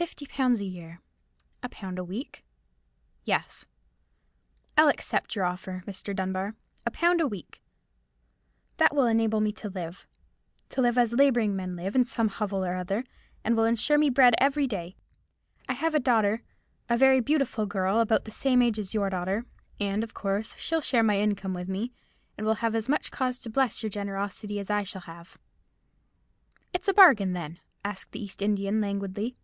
[0.00, 2.42] "Fifty pounds a year—a pound a week."
[3.24, 3.66] "Yes."
[4.74, 6.16] "I'll accept your offer, Mr.
[6.16, 6.54] Dunbar.
[6.86, 7.62] A pound a week.
[8.78, 12.76] That will enable me to live—to live as labouring men live, in some hovel or
[12.76, 13.04] other;
[13.44, 14.96] and will insure me bread every day.
[15.68, 16.40] I have a daughter,
[16.88, 19.44] a very beautiful girl, about the same age as your daughter:
[19.78, 21.92] and, of course, she'll share my income with me,
[22.38, 25.36] and will have as much cause to bless your generosity as I shall have."
[26.72, 29.36] "It's a bargain, then?" asked the East Indian, languidly.